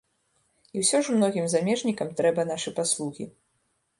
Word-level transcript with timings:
І 0.77 0.85
ўсё 0.85 1.01
ж 1.07 1.17
многім 1.17 1.45
замежнікам 1.53 2.09
трэба 2.21 2.45
нашы 2.53 2.69
паслугі. 2.79 3.29